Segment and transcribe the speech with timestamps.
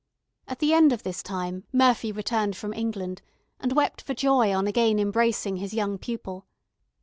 [0.47, 3.21] At the end of this time Murphy returned from England,
[3.59, 6.47] and wept for joy on again embracing his young pupil.